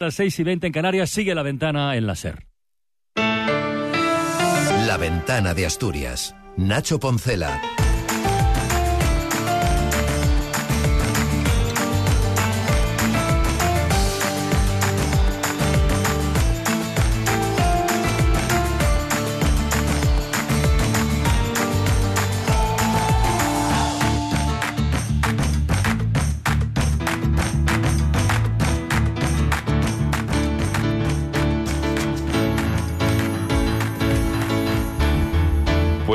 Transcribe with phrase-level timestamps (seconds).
[0.00, 2.46] las 6 y 20 en Canarias sigue la ventana en la SER.
[4.86, 6.34] La ventana de Asturias.
[6.56, 7.60] Nacho Poncela.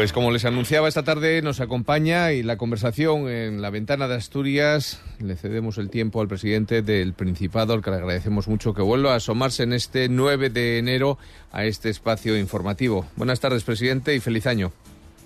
[0.06, 4.14] Pues como les anunciaba esta tarde, nos acompaña y la conversación en la ventana de
[4.14, 5.02] Asturias.
[5.20, 9.14] Le cedemos el tiempo al presidente del Principado, al que le agradecemos mucho que vuelva
[9.14, 11.18] a asomarse en este 9 de enero
[11.52, 13.08] a este espacio informativo.
[13.16, 14.72] Buenas tardes, presidente, y feliz año.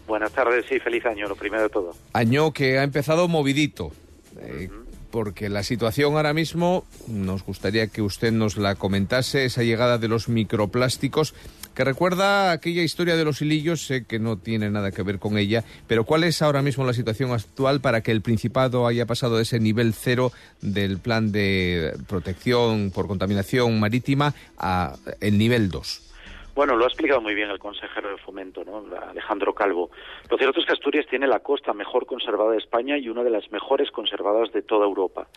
[0.08, 1.94] Buenas tardes y feliz año, lo primero de todo.
[2.14, 3.92] Año que ha empezado movidito.
[4.40, 4.70] Eh,
[5.12, 10.08] porque la situación ahora mismo, nos gustaría que usted nos la comentase, esa llegada de
[10.08, 11.34] los microplásticos,
[11.80, 15.38] que recuerda aquella historia de los hilillos, sé que no tiene nada que ver con
[15.38, 19.38] ella, pero ¿cuál es ahora mismo la situación actual para que el Principado haya pasado
[19.38, 26.52] de ese nivel cero del plan de protección por contaminación marítima a el nivel 2?
[26.54, 28.84] Bueno, lo ha explicado muy bien el consejero de Fomento, ¿no?
[29.12, 29.90] Alejandro Calvo.
[30.30, 33.30] Lo cierto es que Asturias tiene la costa mejor conservada de España y una de
[33.30, 35.28] las mejores conservadas de toda Europa.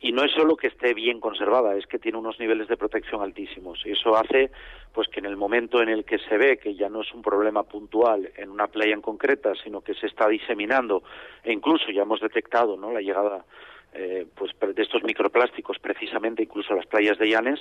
[0.00, 3.22] Y no es solo que esté bien conservada, es que tiene unos niveles de protección
[3.22, 3.84] altísimos.
[3.86, 4.50] Y eso hace
[4.92, 7.22] pues que en el momento en el que se ve que ya no es un
[7.22, 11.02] problema puntual en una playa en concreta, sino que se está diseminando
[11.42, 12.92] e incluso ya hemos detectado ¿no?
[12.92, 13.44] la llegada
[13.94, 17.60] eh, pues de estos microplásticos precisamente incluso las playas de Llanes,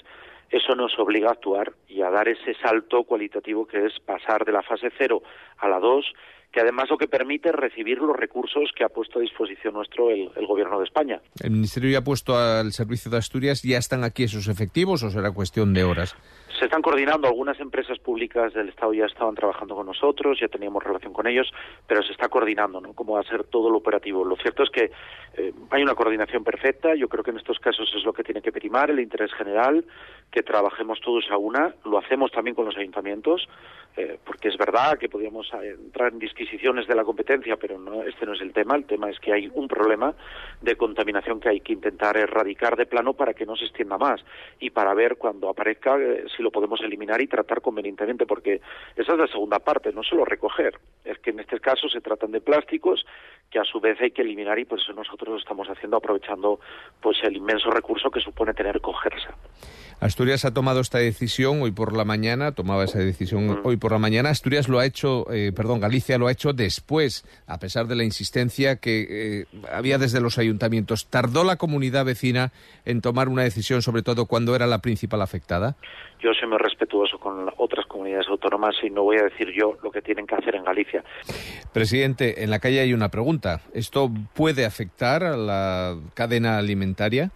[0.49, 4.51] eso nos obliga a actuar y a dar ese salto cualitativo que es pasar de
[4.51, 5.23] la fase cero
[5.57, 6.05] a la dos,
[6.51, 10.09] que además lo que permite es recibir los recursos que ha puesto a disposición nuestro
[10.09, 11.21] el, el, Gobierno de España.
[11.43, 15.09] ¿El Ministerio ya ha puesto al servicio de Asturias, ya están aquí esos efectivos o
[15.09, 16.15] será cuestión de horas?
[16.65, 20.83] Se están coordinando, algunas empresas públicas del Estado ya estaban trabajando con nosotros, ya teníamos
[20.83, 21.47] relación con ellos,
[21.85, 22.93] pero se está coordinando, ¿no?
[22.93, 24.25] Cómo va a ser todo lo operativo.
[24.25, 24.89] Lo cierto es que
[25.37, 28.41] eh, hay una coordinación perfecta, yo creo que en estos casos es lo que tiene
[28.41, 29.85] que primar, el interés general,
[30.31, 33.47] que trabajemos todos a una, lo hacemos también con los ayuntamientos,
[33.97, 38.25] eh, porque es verdad que podríamos entrar en disquisiciones de la competencia, pero no, este
[38.25, 40.13] no es el tema, el tema es que hay un problema
[40.61, 44.19] de contaminación que hay que intentar erradicar de plano para que no se extienda más
[44.59, 48.61] y para ver cuando aparezca eh, si lo podemos eliminar y tratar convenientemente, porque
[48.95, 52.31] esa es la segunda parte, no solo recoger, es que en este caso se tratan
[52.31, 53.05] de plásticos
[53.51, 56.61] que a su vez hay que eliminar y por eso nosotros lo estamos haciendo aprovechando
[57.01, 59.35] pues el inmenso recurso que supone tener cogersa.
[59.99, 63.59] Asturias ha tomado esta decisión hoy por la mañana, tomaba esa decisión mm.
[63.63, 64.29] hoy por la mañana.
[64.29, 68.03] Asturias lo ha hecho, eh, perdón, Galicia lo ha hecho después, a pesar de la
[68.03, 71.07] insistencia que eh, había desde los ayuntamientos.
[71.07, 72.51] ¿Tardó la comunidad vecina
[72.85, 75.75] en tomar una decisión, sobre todo cuando era la principal afectada?
[76.19, 79.91] Yo soy muy respetuoso con otras comunidades autónomas y no voy a decir yo lo
[79.91, 81.03] que tienen que hacer en Galicia.
[81.73, 83.61] Presidente, en la calle hay una pregunta.
[83.73, 87.31] ¿Esto puede afectar a la cadena alimentaria?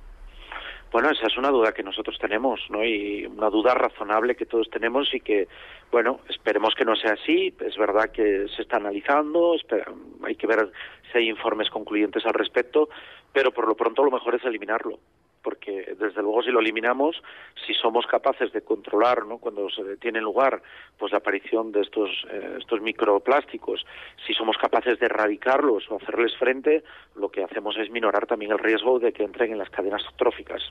[0.92, 2.84] Bueno, esa es una duda que nosotros tenemos, ¿no?
[2.84, 5.48] Y una duda razonable que todos tenemos y que,
[5.92, 7.54] bueno, esperemos que no sea así.
[7.60, 9.56] Es verdad que se está analizando,
[10.24, 10.72] hay que ver
[11.12, 12.90] si hay informes concluyentes al respecto,
[13.32, 14.98] pero por lo pronto lo mejor es eliminarlo
[15.42, 17.22] porque desde luego si lo eliminamos,
[17.66, 19.38] si somos capaces de controlar, ¿no?
[19.38, 20.62] cuando se tiene lugar,
[20.98, 23.86] pues la aparición de estos eh, estos microplásticos,
[24.26, 26.84] si somos capaces de erradicarlos o hacerles frente,
[27.16, 30.62] lo que hacemos es minorar también el riesgo de que entren en las cadenas tróficas.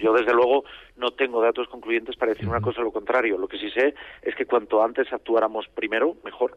[0.00, 0.64] Yo, desde luego,
[0.96, 3.36] no tengo datos concluyentes para decir una cosa o lo contrario.
[3.36, 6.56] Lo que sí sé es que cuanto antes actuáramos primero, mejor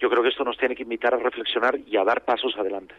[0.00, 2.94] yo creo que esto nos tiene que invitar a reflexionar y a dar pasos adelante.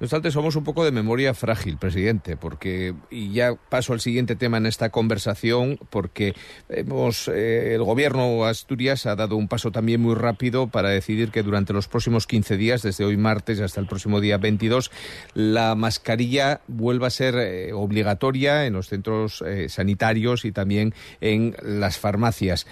[0.00, 4.36] No obstante, somos un poco de memoria frágil, presidente, porque, y ya paso al siguiente
[4.36, 6.34] tema en esta conversación, porque
[6.68, 11.42] hemos, eh, el gobierno Asturias ha dado un paso también muy rápido para decidir que
[11.42, 14.90] durante los próximos 15 días, desde hoy martes hasta el próximo día 22,
[15.34, 21.54] la mascarilla vuelva a ser eh, obligatoria en los centros eh, sanitarios y también en
[21.62, 22.66] las farmacias.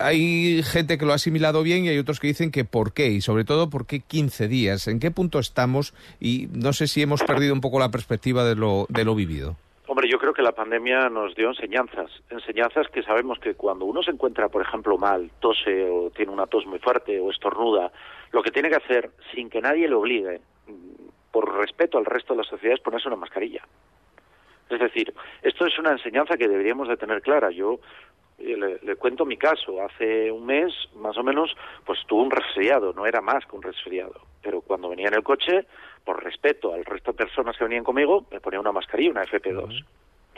[0.00, 2.94] hay gente que lo ha asimilado bien y hay otros que dicen que por por
[2.94, 6.86] qué y sobre todo por qué 15 días, en qué punto estamos y no sé
[6.86, 9.56] si hemos perdido un poco la perspectiva de lo, de lo vivido.
[9.88, 14.04] Hombre, yo creo que la pandemia nos dio enseñanzas, enseñanzas que sabemos que cuando uno
[14.04, 17.90] se encuentra, por ejemplo, mal, tose o tiene una tos muy fuerte o estornuda,
[18.30, 20.40] lo que tiene que hacer, sin que nadie le obligue,
[21.32, 23.62] por respeto al resto de la sociedad, es ponerse una mascarilla.
[24.70, 25.12] Es decir,
[25.42, 27.50] esto es una enseñanza que deberíamos de tener clara.
[27.50, 27.80] Yo
[28.38, 29.82] le, le, cuento mi caso.
[29.82, 31.54] Hace un mes, más o menos,
[31.84, 34.20] pues tuve un resfriado, no era más que un resfriado.
[34.42, 35.66] Pero cuando venía en el coche,
[36.04, 39.84] por respeto al resto de personas que venían conmigo, me ponía una mascarilla, una FP2.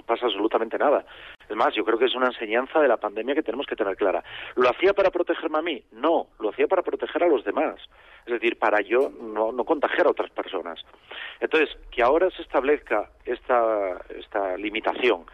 [0.07, 1.05] pasa absolutamente nada.
[1.49, 3.95] Es más, yo creo que es una enseñanza de la pandemia que tenemos que tener
[3.97, 4.25] clara.
[4.57, 5.83] ¿Lo hacía para protegerme a mí?
[5.93, 7.77] No, lo hacía para proteger a los demás.
[8.25, 10.81] Es decir, para yo no, no contagiar a otras personas.
[11.41, 15.27] Entonces, que ahora se establezca esta, esta limitación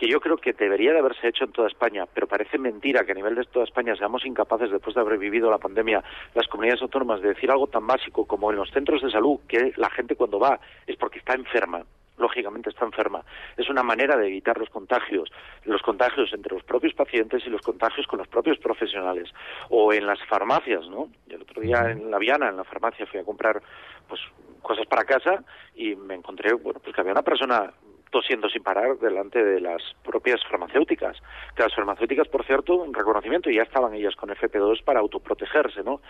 [0.00, 3.12] que yo creo que debería de haberse hecho en toda España, pero parece mentira que
[3.12, 6.02] a nivel de toda España seamos incapaces, después de haber vivido la pandemia,
[6.34, 9.74] las comunidades autónomas, de decir algo tan básico como en los centros de salud, que
[9.76, 11.84] la gente cuando va es porque está enferma
[12.16, 13.24] lógicamente está enferma.
[13.56, 15.30] Es una manera de evitar los contagios,
[15.64, 19.30] los contagios entre los propios pacientes y los contagios con los propios profesionales.
[19.70, 21.08] O en las farmacias, ¿no?
[21.30, 23.62] El otro día en La Viana, en la farmacia, fui a comprar
[24.06, 24.20] pues
[24.60, 25.42] cosas para casa
[25.74, 27.72] y me encontré, bueno, pues que había una persona
[28.10, 31.16] tosiendo sin parar delante de las propias farmacéuticas.
[31.54, 36.00] Que las farmacéuticas, por cierto, un reconocimiento, ya estaban ellas con FP2 para autoprotegerse, ¿no?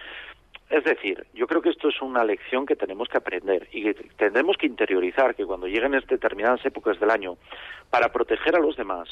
[0.69, 3.95] Es decir, yo creo que esto es una lección que tenemos que aprender y que
[4.17, 7.37] tendremos que interiorizar que cuando lleguen determinadas épocas del año,
[7.91, 9.09] para proteger a los demás,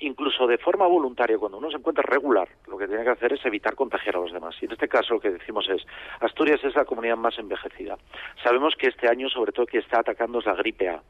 [0.00, 3.44] incluso de forma voluntaria, cuando uno se encuentra regular, lo que tiene que hacer es
[3.44, 4.56] evitar contagiar a los demás.
[4.60, 5.86] Y en este caso lo que decimos es,
[6.20, 7.96] Asturias es la comunidad más envejecida.
[8.42, 11.02] Sabemos que este año, sobre todo, que está atacando es la gripe A.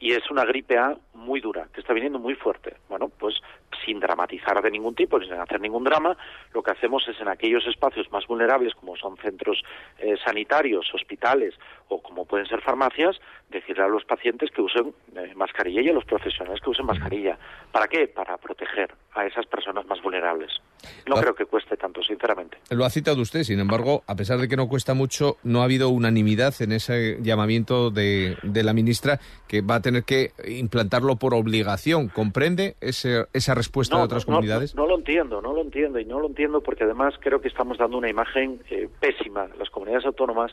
[0.00, 2.76] Y es una gripe A muy dura, que está viniendo muy fuerte.
[2.88, 3.40] Bueno, pues
[3.84, 6.16] sin dramatizar de ningún tipo, sin hacer ningún drama,
[6.52, 9.62] lo que hacemos es en aquellos espacios más vulnerables, como son centros
[9.98, 11.54] eh, sanitarios, hospitales
[11.88, 15.92] o como pueden ser farmacias, decirle a los pacientes que usen eh, mascarilla y a
[15.92, 17.38] los profesionales que usen mascarilla.
[17.72, 18.08] ¿Para qué?
[18.08, 20.60] Para proteger a esas personas más vulnerables.
[21.06, 22.58] No creo que cueste tanto, sinceramente.
[22.70, 25.64] Lo ha citado usted, sin embargo, a pesar de que no cuesta mucho, no ha
[25.64, 31.16] habido unanimidad en ese llamamiento de, de la ministra que va a tener que implantarlo
[31.16, 32.08] por obligación.
[32.08, 34.74] ¿Comprende ese, esa respuesta de otras comunidades?
[34.74, 37.78] No, lo entiendo, no lo entiendo y no lo entiendo porque además creo que estamos
[37.78, 39.46] dando una imagen eh, pésima.
[39.58, 40.52] Las comunidades autónomas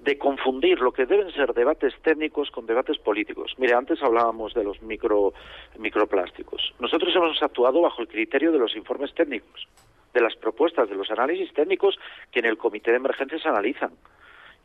[0.00, 3.54] de confundir lo que deben ser debates técnicos con debates políticos.
[3.58, 5.32] Mire, antes hablábamos de los micro,
[5.78, 6.74] microplásticos.
[6.78, 9.66] Nosotros hemos actuado bajo el criterio de los informes técnicos,
[10.14, 11.98] de las propuestas, de los análisis técnicos
[12.30, 13.90] que en el comité de emergencias analizan.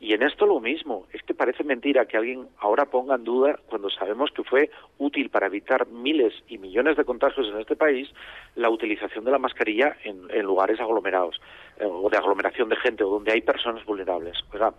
[0.03, 3.57] Y en esto lo mismo, es que parece mentira que alguien ahora ponga en duda,
[3.67, 8.09] cuando sabemos que fue útil para evitar miles y millones de contagios en este país,
[8.55, 11.39] la utilización de la mascarilla en, lugares aglomerados,
[11.77, 14.37] eh, o de aglomeración de gente, o donde hay personas vulnerables.
[14.53, 14.73] O sea,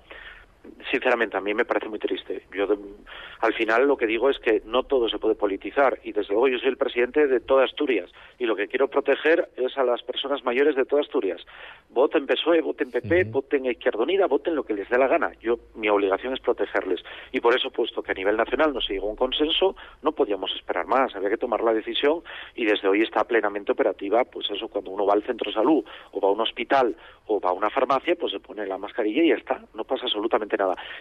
[0.90, 2.42] sinceramente a mí me parece muy triste.
[2.52, 2.66] Yo
[3.40, 6.48] al final lo que digo es que no todo se puede politizar y desde luego
[6.48, 10.02] yo soy el presidente de toda Asturias y lo que quiero proteger es a las
[10.02, 11.44] personas mayores de toda Asturias.
[11.90, 15.32] Voten PSOE, voten PP, voten Izquierda Unida, voten lo que les dé la gana.
[15.40, 18.94] Yo mi obligación es protegerles y por eso puesto que a nivel nacional no se
[18.94, 22.22] llegó a un consenso, no podíamos esperar más, había que tomar la decisión
[22.54, 25.84] y desde hoy está plenamente operativa, pues eso cuando uno va al centro de salud
[26.12, 26.96] o va a un hospital
[27.26, 30.04] o va a una farmacia, pues se pone la mascarilla y ya está, no pasa
[30.04, 30.53] absolutamente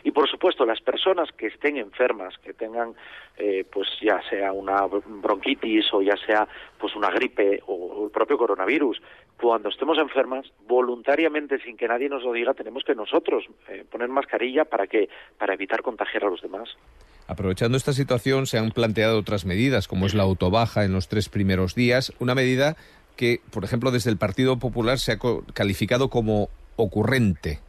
[0.03, 2.93] Y por supuesto, las personas que estén enfermas, que tengan,
[3.37, 6.47] eh, pues ya sea una bronquitis o ya sea
[6.79, 9.01] pues una gripe o el propio coronavirus,
[9.39, 14.09] cuando estemos enfermas, voluntariamente, sin que nadie nos lo diga, tenemos que nosotros eh, poner
[14.09, 16.69] mascarilla para que para evitar contagiar a los demás.
[17.27, 21.29] Aprovechando esta situación, se han planteado otras medidas, como es la autobaja en los tres
[21.29, 22.75] primeros días, una medida
[23.15, 25.19] que, por ejemplo, desde el Partido Popular se ha
[25.53, 27.59] calificado como ocurrente.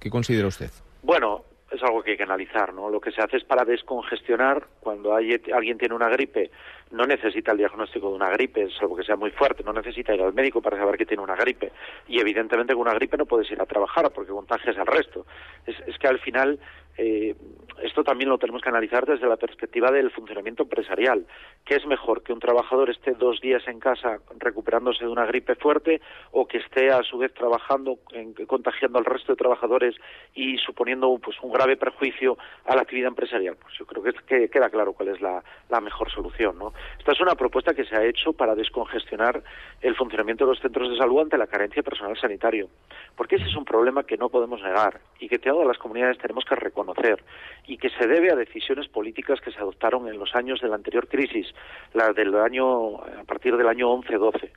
[0.00, 0.70] ¿Qué considera usted?
[1.06, 2.90] Bueno, es algo que hay que analizar, ¿no?
[2.90, 6.50] Lo que se hace es para descongestionar cuando hay, alguien tiene una gripe,
[6.90, 10.22] no necesita el diagnóstico de una gripe, salvo que sea muy fuerte, no necesita ir
[10.22, 11.72] al médico para saber que tiene una gripe.
[12.08, 15.26] Y evidentemente con una gripe no puedes ir a trabajar porque contagias al resto.
[15.66, 16.60] Es, que al final
[16.96, 17.34] eh,
[17.82, 21.26] esto también lo tenemos que analizar desde la perspectiva del funcionamiento empresarial.
[21.64, 22.22] ¿Qué es mejor?
[22.22, 26.58] ¿Que un trabajador esté dos días en casa recuperándose de una gripe fuerte o que
[26.58, 27.98] esté a su vez trabajando,
[28.46, 29.96] contagiando al resto de trabajadores
[30.34, 33.56] y suponiendo pues, un grave perjuicio a la actividad empresarial?
[33.56, 36.56] Pues yo creo que, que queda claro cuál es la, la mejor solución.
[36.58, 36.72] ¿no?
[36.98, 39.42] Esta es una propuesta que se ha hecho para descongestionar
[39.80, 42.68] el funcionamiento de los centros de salud ante la carencia de personal sanitario.
[43.16, 46.44] Porque ese es un problema que no podemos negar y que todas las comunidades tenemos
[46.44, 47.22] que reconocer
[47.66, 50.76] y que se debe a decisiones políticas que se adoptaron en los años de la
[50.76, 51.46] anterior crisis,
[51.94, 54.50] la del año a partir del año 11-12,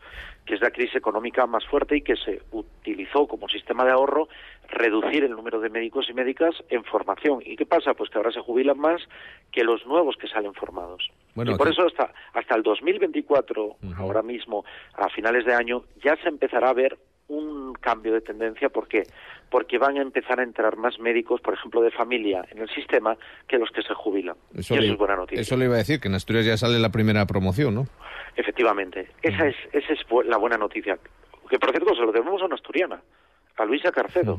[0.50, 4.30] que es la crisis económica más fuerte y que se utilizó como sistema de ahorro
[4.68, 7.38] reducir el número de médicos y médicas en formación.
[7.46, 7.94] ¿Y qué pasa?
[7.94, 9.00] Pues que ahora se jubilan más
[9.52, 11.08] que los nuevos que salen formados.
[11.36, 14.66] y por eso hasta, hasta el 2024, ahora mismo,
[14.96, 16.98] a finales de año, ya se empezará a ver
[17.30, 18.70] un cambio de tendencia.
[18.70, 19.04] ¿Por qué?
[19.50, 23.18] Porque van a empezar a entrar más médicos, por ejemplo, de familia en el sistema
[23.48, 24.36] que los que se jubilan.
[24.56, 25.42] Eso, es buena noticia.
[25.42, 27.88] Eso le iba a decir, que en Asturias ya sale la primera promoción, ¿no?
[28.36, 29.08] Efectivamente.
[29.22, 31.00] Esa, es, esa es la buena noticia.
[31.50, 33.02] Que, por cierto, se lo debemos a una asturiana,
[33.58, 34.38] a Luisa Carcedo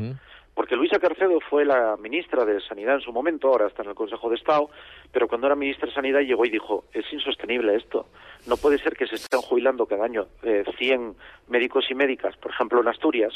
[0.61, 3.95] Porque Luisa Carcedo fue la ministra de Sanidad en su momento, ahora está en el
[3.95, 4.69] Consejo de Estado,
[5.11, 8.09] pero cuando era ministra de Sanidad llegó y dijo, es insostenible esto.
[8.47, 11.17] No puede ser que se estén jubilando cada año eh, 100
[11.49, 13.33] médicos y médicas, por ejemplo en Asturias,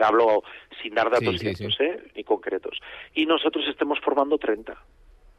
[0.00, 0.44] hablo
[0.82, 2.02] sin dar datos Sí, sí, ciertos ¿eh?
[2.14, 2.80] y concretos,
[3.12, 4.74] y nosotros estemos formando 30.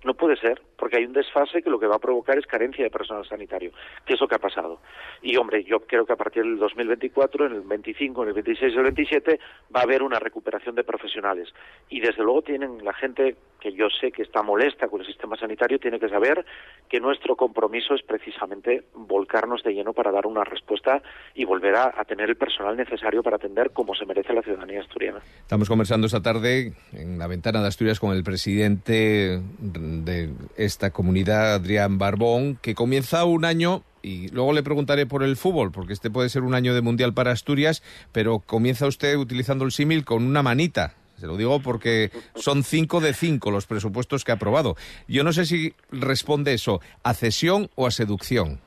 [0.03, 2.83] No puede ser, porque hay un desfase que lo que va a provocar es carencia
[2.83, 3.71] de personal sanitario,
[4.05, 4.79] que es lo que ha pasado.
[5.21, 8.73] Y, hombre, yo creo que a partir del 2024, en el 25, en el 26
[8.73, 9.39] y el 27,
[9.75, 11.49] va a haber una recuperación de profesionales.
[11.89, 15.35] Y, desde luego, tienen la gente que yo sé que está molesta con el sistema
[15.35, 16.45] sanitario, tiene que saber
[16.87, 21.01] que nuestro compromiso es precisamente volcarnos de lleno para dar una respuesta
[21.33, 24.81] y volver a, a tener el personal necesario para atender como se merece la ciudadanía
[24.81, 25.21] asturiana.
[25.41, 29.41] Estamos conversando esta tarde en la ventana de Asturias con el presidente
[29.88, 35.36] de esta comunidad, Adrián Barbón, que comienza un año y luego le preguntaré por el
[35.36, 39.65] fútbol, porque este puede ser un año de mundial para Asturias, pero comienza usted utilizando
[39.65, 40.96] el símil con una manita.
[41.17, 44.75] Se lo digo porque son cinco de cinco los presupuestos que ha aprobado.
[45.08, 48.60] Yo no sé si responde eso a cesión o a seducción.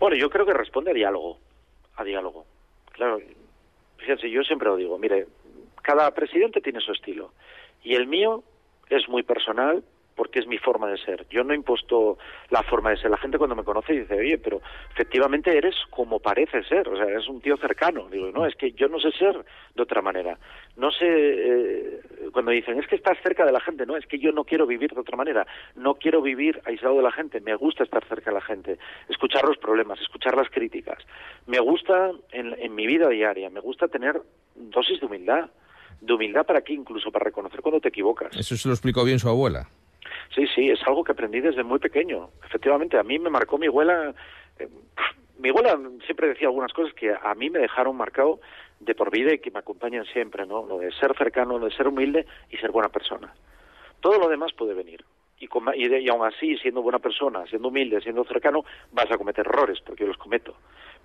[0.00, 1.38] Bueno, yo creo que responde a diálogo,
[1.96, 2.46] a diálogo.
[2.92, 3.20] Claro,
[3.98, 5.26] fíjense, yo siempre lo digo, mire,
[5.82, 7.32] cada presidente tiene su estilo
[7.84, 8.42] y el mío
[8.88, 9.84] es muy personal
[10.18, 11.26] porque es mi forma de ser.
[11.30, 12.18] Yo no impuesto
[12.50, 13.08] la forma de ser.
[13.08, 14.60] La gente cuando me conoce dice, oye, pero
[14.90, 18.08] efectivamente eres como parece ser, o sea, eres un tío cercano.
[18.10, 19.44] Digo, no, es que yo no sé ser
[19.76, 20.36] de otra manera.
[20.76, 22.00] No sé, eh,
[22.32, 24.66] cuando dicen, es que estás cerca de la gente, no, es que yo no quiero
[24.66, 25.46] vivir de otra manera.
[25.76, 27.40] No quiero vivir aislado de la gente.
[27.40, 28.76] Me gusta estar cerca de la gente,
[29.08, 30.98] escuchar los problemas, escuchar las críticas.
[31.46, 34.20] Me gusta en, en mi vida diaria, me gusta tener
[34.56, 35.48] dosis de humildad.
[36.00, 38.36] De humildad para qué, incluso para reconocer cuando te equivocas.
[38.36, 39.68] Eso se lo explicó bien su abuela.
[40.34, 42.30] Sí, sí, es algo que aprendí desde muy pequeño.
[42.44, 44.14] Efectivamente, a mí me marcó mi abuela.
[44.58, 44.68] Eh,
[45.38, 48.40] mi abuela siempre decía algunas cosas que a mí me dejaron marcado
[48.80, 50.66] de por vida y que me acompañan siempre, ¿no?
[50.66, 53.32] Lo de ser cercano, lo de ser humilde y ser buena persona.
[54.00, 55.04] Todo lo demás puede venir.
[55.40, 59.10] Y, con, y, de, y aún así, siendo buena persona, siendo humilde, siendo cercano, vas
[59.10, 60.54] a cometer errores, porque yo los cometo.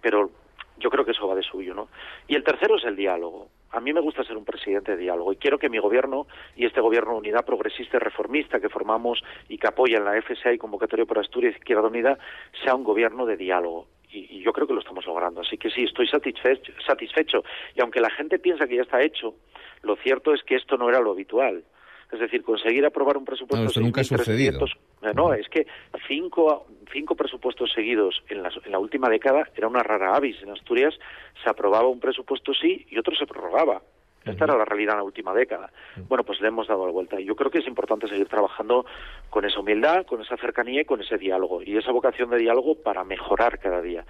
[0.02, 0.32] Pero
[0.78, 1.90] yo creo que eso va de suyo, ¿no?
[2.28, 3.50] Y el tercero es el diálogo.
[3.74, 6.66] A mí me gusta ser un presidente de diálogo y quiero que mi gobierno y
[6.66, 10.60] este gobierno unidad progresista y reformista que formamos y que apoya en la FSA y
[10.60, 12.20] Convocatoria por Asturias Izquierda Unida
[12.64, 13.88] sea un gobierno de diálogo.
[14.12, 15.42] Y, y, yo creo que lo estamos logrando.
[15.42, 17.44] Así que sí, estoy satisfecho, satisfecho.
[17.76, 19.34] Y aunque la gente piensa que ya está hecho,
[19.82, 21.64] lo cierto es que esto no era lo habitual.
[22.12, 24.66] Es decir, conseguir aprobar un presupuesto no, eso nunca ha sucedido.
[25.16, 25.66] No, es que
[26.08, 30.42] cinco, cinco presupuestos seguidos en la, en la última década era una rara avis.
[30.44, 30.94] En Asturias
[31.44, 33.82] se aprobaba un presupuesto sí y otro se prorrogaba.
[34.26, 35.70] Esta era la realidad en la última década.
[36.08, 37.20] Bueno, pues le hemos dado la vuelta.
[37.20, 38.86] Y yo creo que es importante seguir trabajando
[39.30, 41.62] con esa humildad, con esa cercanía y con ese diálogo.
[41.62, 44.06] Y esa vocación de diálogo para mejorar cada día.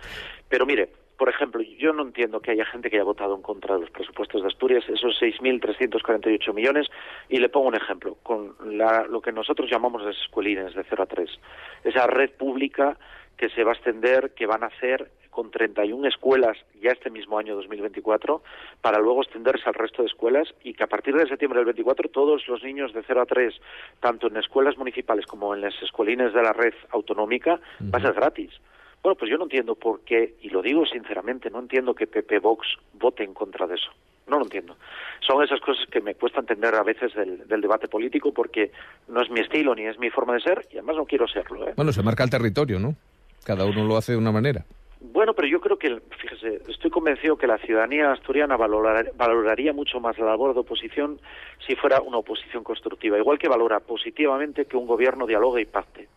[0.47, 3.75] Pero mire, por ejemplo, yo no entiendo que haya gente que haya votado en contra
[3.75, 6.87] de los presupuestos de Asturias, esos 6.348 millones,
[7.29, 11.03] y le pongo un ejemplo, con la, lo que nosotros llamamos las escuelines de 0
[11.03, 11.29] a 3,
[11.83, 12.97] esa red pública
[13.37, 17.39] que se va a extender, que van a hacer con 31 escuelas ya este mismo
[17.39, 18.43] año 2024,
[18.81, 22.09] para luego extenderse al resto de escuelas y que a partir de septiembre del 24
[22.09, 23.53] todos los niños de 0 a 3,
[23.99, 28.13] tanto en escuelas municipales como en las escuelines de la red autonómica, va a ser
[28.13, 28.51] gratis.
[29.03, 32.39] Bueno, pues yo no entiendo por qué, y lo digo sinceramente, no entiendo que PP
[32.39, 33.91] Vox vote en contra de eso.
[34.27, 34.77] No lo entiendo.
[35.19, 38.71] Son esas cosas que me cuesta entender a veces del, del, debate político porque
[39.09, 41.67] no es mi estilo ni es mi forma de ser y además no quiero serlo.
[41.67, 41.73] ¿eh?
[41.75, 42.95] Bueno, se marca el territorio, ¿no?
[43.43, 44.63] Cada uno lo hace de una manera.
[45.01, 49.99] Bueno, pero yo creo que, fíjese, estoy convencido que la ciudadanía asturiana valorar, valoraría mucho
[49.99, 51.19] más la labor de oposición
[51.67, 56.07] si fuera una oposición constructiva, igual que valora positivamente que un gobierno dialogue y pacte.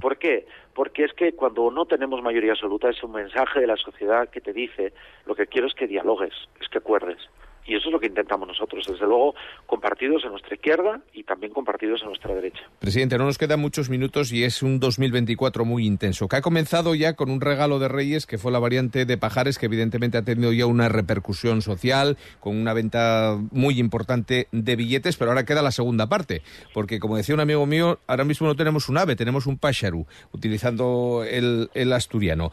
[0.00, 0.46] ¿Por qué?
[0.74, 4.40] Porque es que cuando no tenemos mayoría absoluta es un mensaje de la sociedad que
[4.40, 4.92] te dice
[5.26, 7.18] lo que quiero es que dialogues, es que acuerdes.
[7.66, 9.34] Y eso es lo que intentamos nosotros, desde luego,
[9.66, 12.60] compartidos en nuestra izquierda y también compartidos en nuestra derecha.
[12.78, 16.94] Presidente, no nos quedan muchos minutos y es un 2024 muy intenso, que ha comenzado
[16.94, 20.22] ya con un regalo de Reyes, que fue la variante de Pajares, que evidentemente ha
[20.22, 25.62] tenido ya una repercusión social, con una venta muy importante de billetes, pero ahora queda
[25.62, 26.42] la segunda parte,
[26.72, 30.06] porque como decía un amigo mío, ahora mismo no tenemos un ave, tenemos un pájaro,
[30.32, 32.50] utilizando el, el asturiano.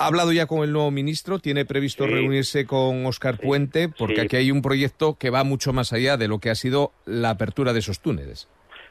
[0.00, 1.40] ¿Ha hablado ya con el nuevo ministro?
[1.40, 2.10] ¿Tiene previsto sí.
[2.10, 3.46] reunirse con Óscar sí.
[3.46, 3.88] Puente?
[3.88, 4.20] Porque sí.
[4.20, 7.30] aquí hay un proyecto que va mucho más allá de lo que ha sido la
[7.30, 8.48] apertura de esos túneles.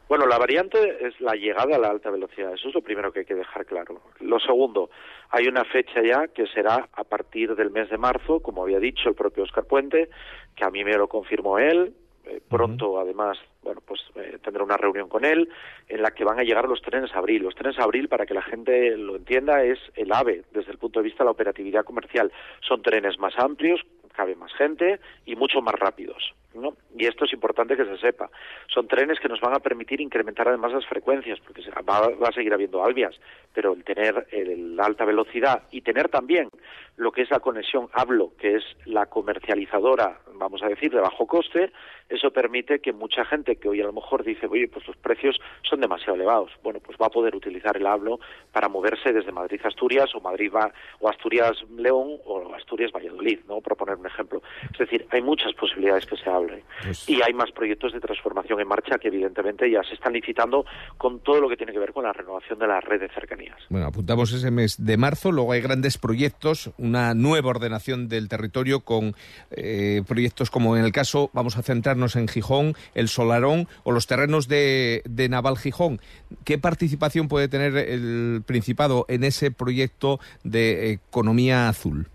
[0.09, 2.53] Bueno, la variante es la llegada a la alta velocidad.
[2.53, 4.01] Eso es lo primero que hay que dejar claro.
[4.19, 4.89] Lo segundo,
[5.29, 9.07] hay una fecha ya que será a partir del mes de marzo, como había dicho
[9.07, 10.09] el propio Óscar Puente,
[10.55, 11.93] que a mí me lo confirmó él.
[12.29, 13.01] Eh, pronto, uh -huh.
[13.01, 15.49] además, bueno, pues eh, tendré una reunión con él
[15.87, 17.43] en la que van a llegar los trenes abril.
[17.43, 20.99] Los trenes abril, para que la gente lo entienda, es el AVE desde el punto
[20.99, 22.31] de vista de la operatividad comercial.
[22.61, 23.81] Son trenes más amplios,
[24.13, 26.33] cabe más gente y mucho más rápidos.
[26.55, 26.73] ¿no?
[26.97, 28.29] Y esto es importante que se sepa.
[28.67, 32.33] Son trenes que nos van a permitir incrementar además las frecuencias, porque va, va a
[32.33, 33.15] seguir habiendo alvias,
[33.53, 36.49] pero el tener la alta velocidad y tener también
[36.97, 41.27] lo que es la conexión hablo, que es la comercializadora, vamos a decir, de bajo
[41.27, 41.71] coste,
[42.09, 45.39] eso permite que mucha gente que hoy a lo mejor dice, oye, pues los precios
[45.61, 48.19] son demasiado elevados, bueno, pues va a poder utilizar el hablo
[48.51, 53.39] para moverse desde Madrid a Asturias o Madrid va, o Asturias León o Asturias Valladolid,
[53.47, 53.61] ¿no?
[53.61, 54.41] Por poner un ejemplo.
[54.71, 58.59] Es decir, hay muchas posibilidades que se hablen pues y hay más proyectos de transformación
[58.59, 60.65] en marcha que evidentemente ya se están licitando
[60.97, 63.57] con todo lo que tiene que ver con la renovación de la red de cercanías.
[63.69, 68.81] Bueno, apuntamos ese mes de marzo, luego hay grandes proyectos, una nueva ordenación del territorio
[68.81, 69.15] con
[69.51, 74.07] eh, proyectos como en el caso, vamos a centrarnos en Gijón, el Solarón o los
[74.07, 75.99] terrenos de, de Naval Gijón.
[76.45, 82.07] ¿Qué participación puede tener el Principado en ese proyecto de economía azul?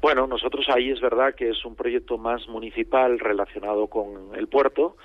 [0.00, 4.96] Bueno, nosotros ahí es verdad que es un proyecto más municipal relacionado con el puerto.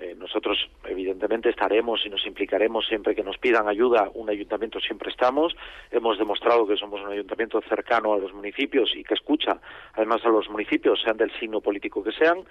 [0.00, 4.08] Eh, nosotros, evidentemente, estaremos y nos implicaremos siempre que nos pidan ayuda.
[4.14, 5.56] Un ayuntamiento siempre estamos.
[5.90, 9.60] Hemos demostrado que somos un ayuntamiento cercano a los municipios y que escucha,
[9.94, 12.44] además, a los municipios, sean del signo político que sean,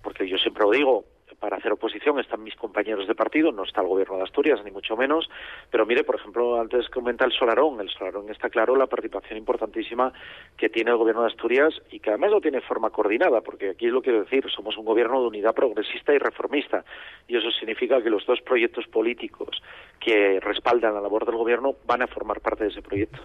[0.00, 1.04] porque yo siempre lo digo,
[1.42, 4.70] para hacer oposición están mis compañeros de partido, no está el gobierno de Asturias, ni
[4.70, 5.28] mucho menos,
[5.72, 10.12] pero mire, por ejemplo, antes comenta el Solarón, el Solarón está claro la participación importantísima
[10.56, 13.70] que tiene el gobierno de Asturias y que además lo tiene de forma coordinada, porque
[13.70, 16.84] aquí lo quiero decir, somos un gobierno de unidad progresista y reformista,
[17.26, 19.60] y eso significa que los dos proyectos políticos
[19.98, 23.18] que respaldan la labor del gobierno van a formar parte de ese proyecto.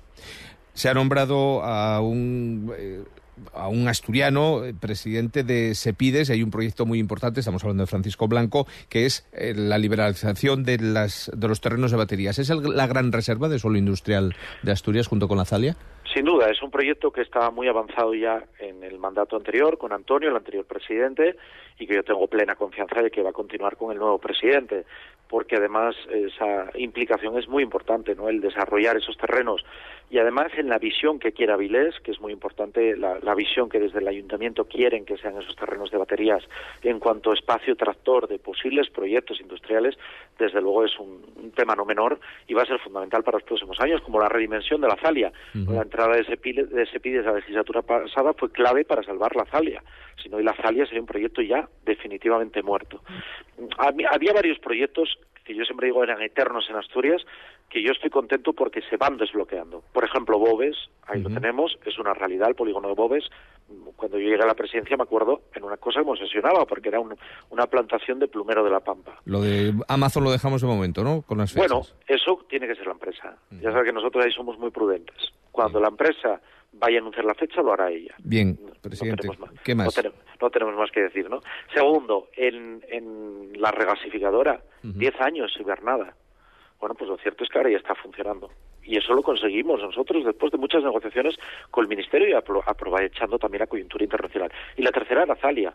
[0.74, 3.04] Se ha nombrado a un eh,
[3.54, 7.84] a un asturiano, eh, presidente de Sepides, y hay un proyecto muy importante, estamos hablando
[7.84, 12.40] de Francisco Blanco, que es eh, la liberalización de, las, de los terrenos de baterías.
[12.40, 15.76] ¿Es la gran reserva de suelo industrial de Asturias junto con la Zalia?
[16.14, 19.92] Sin duda, es un proyecto que estaba muy avanzado ya en el mandato anterior con
[19.92, 21.36] Antonio, el anterior presidente,
[21.78, 24.86] y que yo tengo plena confianza de que va a continuar con el nuevo presidente
[25.30, 28.30] porque además esa implicación es muy importante, ¿no?
[28.30, 29.64] El desarrollar esos terrenos
[30.10, 33.80] y además en la visión que quiere Avilés, que es muy importante, la, visión que
[33.80, 36.44] desde el ayuntamiento quieren que sean esos terrenos de baterías
[36.82, 39.98] en cuanto a espacio tractor de posibles proyectos industriales,
[40.40, 43.80] desde luego es un, tema no menor y va a ser fundamental para los próximos
[43.82, 45.32] años, como la redimensión de la Zalia.
[45.54, 49.84] La entrada de ese de ese la legislatura pasada fue clave para salvar la Zalia.
[50.22, 53.02] Si no, y la Zalia sería un proyecto ya definitivamente muerto.
[53.78, 55.17] Había varios proyectos
[55.48, 57.26] que yo siempre digo eran eternos en Asturias,
[57.70, 59.82] que yo estoy contento porque se van desbloqueando.
[59.94, 60.76] Por ejemplo, Bobes,
[61.08, 63.24] ahí lo tenemos, es una realidad el polígono de Bobes.
[63.96, 66.90] Cuando yo llegué a la presidencia me acuerdo en una cosa que me obsesionaba, porque
[66.90, 69.22] era una plantación de plumero de la Pampa.
[69.24, 71.22] Lo de Amazon lo dejamos de momento, ¿no?
[71.22, 73.38] Con las Bueno, eso tiene que ser la empresa.
[73.62, 75.16] Ya sabes que nosotros ahí somos muy prudentes.
[75.52, 76.42] Cuando la empresa
[76.80, 78.16] vaya a anunciar la fecha, lo hará ella.
[78.20, 79.30] Bien, presidente.
[79.64, 79.96] ¿Qué más?
[80.42, 81.42] No tenemos, más que decir, ¿no?
[81.74, 86.16] Segundo, en, en la regasificadora, 10 años sin ver nada.
[86.80, 88.52] Bueno, pues lo cierto es que ahora ya está funcionando.
[88.84, 91.36] Y eso lo conseguimos nosotros después de muchas negociaciones
[91.72, 94.52] con el Ministerio y aprovechando también la coyuntura internacional.
[94.78, 95.74] Y la tercera, la Zalia.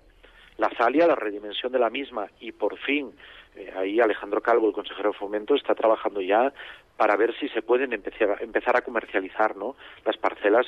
[0.59, 3.13] La Zalia, la redimensión de la misma y por fin
[3.57, 6.53] eh, ahí Alejandro Calvo, el consejero de Fomento, está trabajando ya
[6.97, 9.77] para ver si se pueden empezar, empezar a comercializar ¿no?
[10.05, 10.67] las parcelas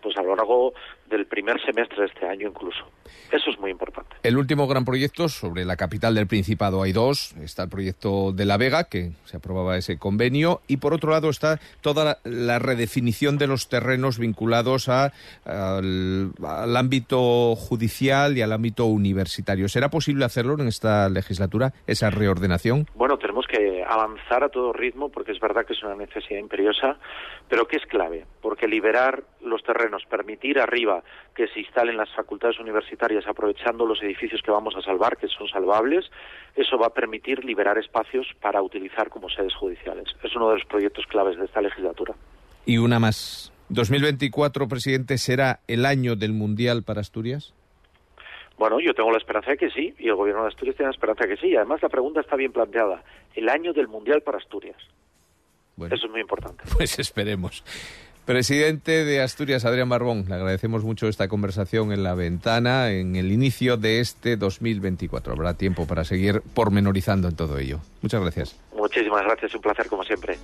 [0.00, 0.74] pues a lo largo
[1.08, 2.84] del primer semestre de este año incluso.
[3.30, 4.16] Eso es muy importante.
[4.22, 7.34] El último gran proyecto sobre la capital del Principado hay dos.
[7.42, 11.30] Está el proyecto de La Vega, que se aprobaba ese convenio, y por otro lado
[11.30, 15.12] está toda la, redefinición de los terrenos vinculados al,
[15.44, 19.68] al ámbito judicial y al ámbito universitario.
[19.68, 22.86] ¿Será posible hacerlo en esta legislatura, esa reordenación?
[22.94, 26.96] Bueno, tenemos que avanzar a todo ritmo porque es verdad que es una necesidad imperiosa,
[27.48, 31.02] pero que es clave, porque liberar los terrenos, permitir arriba
[31.34, 35.48] que se instalen las facultades universitarias aprovechando los edificios que vamos a salvar, que son
[35.48, 36.04] salvables,
[36.54, 40.04] eso va a permitir liberar espacios para utilizar como sedes judiciales.
[40.22, 42.14] Es uno de los proyectos claves de esta legislatura.
[42.64, 43.52] Y una más.
[43.70, 47.52] ¿2024, presidente, será el año del Mundial para Asturias?
[48.58, 50.94] Bueno, yo tengo la esperanza de que sí, y el gobierno de Asturias tiene la
[50.94, 51.48] esperanza de que sí.
[51.48, 53.02] Y además la pregunta está bien planteada.
[53.34, 54.76] El año del Mundial para Asturias.
[55.78, 56.64] Eso es muy importante.
[56.76, 57.64] Pues esperemos.
[58.24, 63.32] Presidente de Asturias, Adrián Barbón, le agradecemos mucho esta conversación en la ventana en el
[63.32, 65.32] inicio de este 2024.
[65.32, 67.80] Habrá tiempo para seguir pormenorizando en todo ello.
[68.00, 68.60] Muchas gracias.
[68.76, 70.36] Muchísimas gracias, un placer como siempre.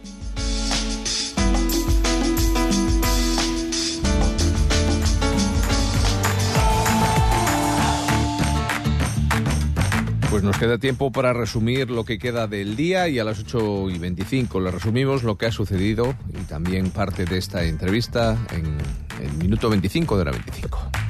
[10.31, 13.88] Pues nos queda tiempo para resumir lo que queda del día y a las 8
[13.91, 18.77] y 25 le resumimos lo que ha sucedido y también parte de esta entrevista en
[19.25, 21.08] el minuto 25 de la 25.